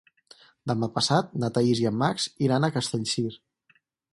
Demà 0.69 0.87
passat 0.95 1.35
na 1.43 1.51
Thaís 1.57 1.81
i 1.83 1.87
en 1.91 1.99
Max 2.05 2.27
iran 2.49 2.67
a 2.69 2.73
Castellcir. 2.79 3.29